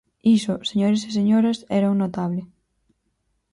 [0.37, 2.41] Iso, señores e señoras, era un notable.